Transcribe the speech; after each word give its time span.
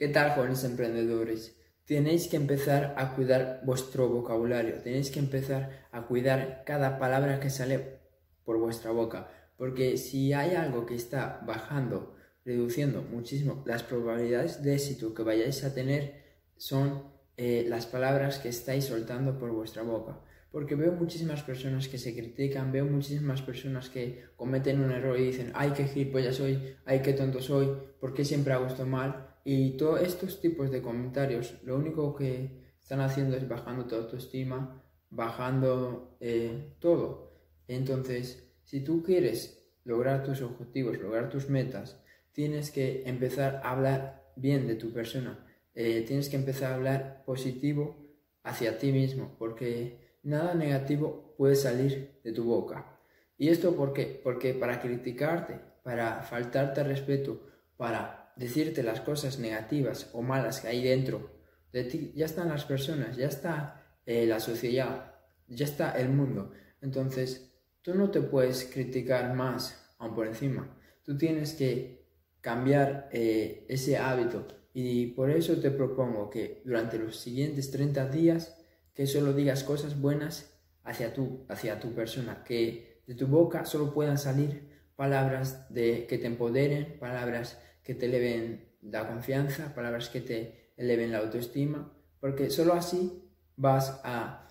¿Qué 0.00 0.08
tal, 0.08 0.30
jóvenes 0.30 0.64
emprendedores? 0.64 1.54
Tenéis 1.84 2.26
que 2.26 2.38
empezar 2.38 2.94
a 2.96 3.14
cuidar 3.14 3.60
vuestro 3.66 4.08
vocabulario, 4.08 4.76
tenéis 4.76 5.10
que 5.10 5.18
empezar 5.18 5.88
a 5.92 6.06
cuidar 6.06 6.62
cada 6.64 6.98
palabra 6.98 7.38
que 7.38 7.50
sale 7.50 7.98
por 8.42 8.56
vuestra 8.56 8.92
boca, 8.92 9.28
porque 9.58 9.98
si 9.98 10.32
hay 10.32 10.54
algo 10.54 10.86
que 10.86 10.94
está 10.94 11.42
bajando, 11.46 12.16
reduciendo 12.46 13.02
muchísimo 13.02 13.62
las 13.66 13.82
probabilidades 13.82 14.62
de 14.62 14.74
éxito 14.74 15.12
que 15.12 15.22
vayáis 15.22 15.64
a 15.64 15.74
tener, 15.74 16.22
son 16.56 17.04
eh, 17.36 17.66
las 17.68 17.84
palabras 17.84 18.38
que 18.38 18.48
estáis 18.48 18.86
soltando 18.86 19.38
por 19.38 19.50
vuestra 19.50 19.82
boca. 19.82 20.18
Porque 20.50 20.76
veo 20.76 20.92
muchísimas 20.92 21.42
personas 21.42 21.88
que 21.88 21.98
se 21.98 22.14
critican, 22.16 22.72
veo 22.72 22.86
muchísimas 22.86 23.42
personas 23.42 23.90
que 23.90 24.24
cometen 24.36 24.80
un 24.80 24.92
error 24.92 25.20
y 25.20 25.26
dicen, 25.26 25.52
ay, 25.54 25.72
qué 25.76 25.84
gilipollas 25.84 26.36
soy, 26.36 26.74
ay, 26.86 27.02
qué 27.02 27.12
tonto 27.12 27.42
soy, 27.42 27.68
¿por 28.00 28.14
qué 28.14 28.24
siempre 28.24 28.54
hago 28.54 28.66
esto 28.66 28.86
mal? 28.86 29.29
Y 29.44 29.76
todos 29.76 30.02
estos 30.02 30.40
tipos 30.40 30.70
de 30.70 30.82
comentarios 30.82 31.56
lo 31.64 31.76
único 31.76 32.14
que 32.14 32.74
están 32.80 33.00
haciendo 33.00 33.36
es 33.36 33.48
bajando 33.48 33.86
tu 33.86 33.94
autoestima, 33.96 34.82
bajando 35.10 36.16
eh, 36.20 36.74
todo. 36.78 37.32
Entonces, 37.68 38.52
si 38.64 38.82
tú 38.84 39.02
quieres 39.02 39.72
lograr 39.84 40.22
tus 40.22 40.42
objetivos, 40.42 40.98
lograr 40.98 41.28
tus 41.30 41.48
metas, 41.48 42.00
tienes 42.32 42.70
que 42.70 43.02
empezar 43.06 43.60
a 43.64 43.72
hablar 43.72 44.32
bien 44.36 44.66
de 44.66 44.74
tu 44.74 44.92
persona. 44.92 45.46
Eh, 45.74 46.04
tienes 46.06 46.28
que 46.28 46.36
empezar 46.36 46.72
a 46.72 46.74
hablar 46.76 47.22
positivo 47.24 47.96
hacia 48.42 48.78
ti 48.78 48.92
mismo, 48.92 49.36
porque 49.38 50.18
nada 50.22 50.54
negativo 50.54 51.34
puede 51.36 51.56
salir 51.56 52.20
de 52.22 52.32
tu 52.32 52.44
boca. 52.44 52.98
¿Y 53.38 53.48
esto 53.48 53.74
por 53.74 53.92
qué? 53.92 54.20
Porque 54.22 54.52
para 54.54 54.80
criticarte, 54.80 55.60
para 55.82 56.22
faltarte 56.22 56.84
respeto, 56.84 57.40
para 57.76 58.19
decirte 58.36 58.82
las 58.82 59.00
cosas 59.00 59.38
negativas 59.38 60.10
o 60.12 60.22
malas 60.22 60.60
que 60.60 60.68
hay 60.68 60.82
dentro 60.82 61.30
de 61.72 61.84
ti, 61.84 62.12
ya 62.14 62.26
están 62.26 62.48
las 62.48 62.64
personas, 62.64 63.16
ya 63.16 63.26
está 63.26 63.98
eh, 64.06 64.26
la 64.26 64.40
sociedad, 64.40 65.14
ya 65.46 65.64
está 65.64 65.92
el 65.92 66.08
mundo. 66.08 66.52
Entonces, 66.80 67.52
tú 67.82 67.94
no 67.94 68.10
te 68.10 68.20
puedes 68.20 68.64
criticar 68.64 69.34
más 69.34 69.94
aún 69.98 70.14
por 70.14 70.26
encima. 70.26 70.76
Tú 71.04 71.16
tienes 71.16 71.54
que 71.54 72.06
cambiar 72.40 73.08
eh, 73.12 73.66
ese 73.68 73.98
hábito 73.98 74.46
y 74.72 75.08
por 75.08 75.30
eso 75.30 75.60
te 75.60 75.70
propongo 75.70 76.30
que 76.30 76.62
durante 76.64 76.98
los 76.98 77.18
siguientes 77.18 77.70
30 77.70 78.08
días 78.08 78.56
que 78.94 79.06
solo 79.06 79.32
digas 79.32 79.64
cosas 79.64 80.00
buenas 80.00 80.58
hacia 80.84 81.12
tú, 81.12 81.44
hacia 81.48 81.80
tu 81.80 81.92
persona, 81.94 82.44
que 82.44 83.02
de 83.06 83.14
tu 83.14 83.26
boca 83.26 83.64
solo 83.64 83.92
puedan 83.92 84.18
salir 84.18 84.70
palabras 84.96 85.72
de, 85.72 86.06
que 86.06 86.18
te 86.18 86.26
empoderen, 86.26 86.98
palabras 86.98 87.58
que 87.82 87.94
te 87.94 88.06
eleven 88.06 88.68
la 88.82 89.06
confianza, 89.08 89.74
palabras 89.74 90.08
que 90.08 90.20
te 90.20 90.72
eleven 90.76 91.12
la 91.12 91.18
autoestima, 91.18 91.92
porque 92.20 92.50
solo 92.50 92.74
así 92.74 93.30
vas 93.56 94.00
a 94.04 94.48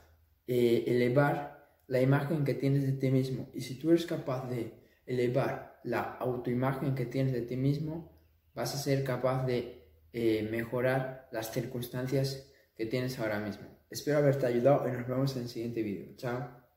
eh, 0.48 0.84
elevar 0.88 1.60
la 1.88 2.02
imagen 2.02 2.44
que 2.44 2.54
tienes 2.54 2.84
de 2.84 2.94
ti 2.94 3.12
mismo. 3.12 3.50
Y 3.54 3.62
si 3.62 3.80
tú 3.80 3.90
eres 3.90 4.06
capaz 4.06 4.48
de 4.50 4.74
elevar 5.06 5.80
la 5.84 6.02
autoimagen 6.02 6.96
que 6.96 7.06
tienes 7.06 7.34
de 7.34 7.42
ti 7.42 7.58
mismo, 7.58 8.20
vas 8.54 8.76
a 8.76 8.78
ser 8.78 9.04
capaz 9.04 9.46
de 9.46 9.80
eh, 10.14 10.48
mejorar 10.52 11.28
las 11.32 11.52
circunstancias 11.52 12.52
que 12.76 12.86
tienes 12.86 13.20
ahora 13.20 13.40
mismo. 13.40 13.68
Espero 13.90 14.18
haberte 14.18 14.46
ayudado 14.46 14.88
y 14.88 14.92
nos 14.92 15.08
vemos 15.08 15.36
en 15.36 15.44
el 15.44 15.50
siguiente 15.50 15.82
vídeo. 15.82 16.16
Chao. 16.16 16.69